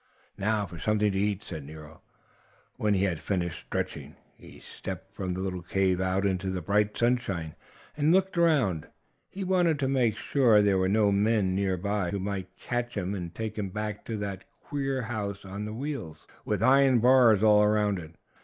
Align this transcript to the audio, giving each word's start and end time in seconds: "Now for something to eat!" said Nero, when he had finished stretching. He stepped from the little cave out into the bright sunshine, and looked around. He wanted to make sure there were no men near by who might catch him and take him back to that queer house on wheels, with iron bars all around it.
"Now 0.39 0.65
for 0.65 0.79
something 0.79 1.11
to 1.11 1.19
eat!" 1.19 1.43
said 1.43 1.63
Nero, 1.63 2.01
when 2.77 2.95
he 2.95 3.03
had 3.03 3.19
finished 3.19 3.67
stretching. 3.67 4.15
He 4.35 4.59
stepped 4.59 5.13
from 5.13 5.35
the 5.35 5.41
little 5.41 5.61
cave 5.61 6.01
out 6.01 6.25
into 6.25 6.49
the 6.49 6.59
bright 6.59 6.97
sunshine, 6.97 7.53
and 7.95 8.11
looked 8.11 8.35
around. 8.35 8.87
He 9.29 9.43
wanted 9.43 9.77
to 9.77 9.87
make 9.87 10.17
sure 10.17 10.59
there 10.63 10.79
were 10.79 10.89
no 10.89 11.11
men 11.11 11.53
near 11.53 11.77
by 11.77 12.09
who 12.09 12.17
might 12.19 12.57
catch 12.57 12.97
him 12.97 13.13
and 13.13 13.35
take 13.35 13.59
him 13.59 13.69
back 13.69 14.03
to 14.05 14.17
that 14.17 14.45
queer 14.59 15.03
house 15.03 15.45
on 15.45 15.77
wheels, 15.77 16.25
with 16.45 16.63
iron 16.63 16.97
bars 16.97 17.43
all 17.43 17.61
around 17.61 17.99
it. 17.99 18.15